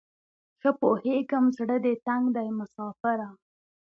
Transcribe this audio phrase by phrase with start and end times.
[0.59, 3.27] ښه پوهیږم زړه دې تنګ دی مساپره